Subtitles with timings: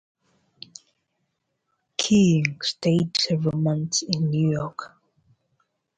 [1.95, 4.95] "Keying" stayed several months in New York.